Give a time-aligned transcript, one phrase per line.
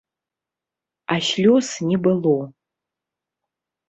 [1.15, 2.39] А слёз не было.